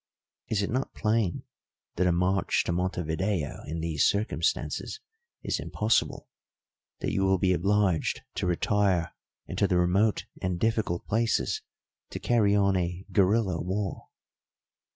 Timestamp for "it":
0.63-0.71